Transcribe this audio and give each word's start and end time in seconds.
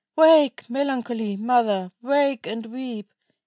Wake, 0.15 0.67
melancholy 0.67 1.37
Mother, 1.37 1.91
wake 2.01 2.47
and 2.47 2.65
weep! 2.65 3.13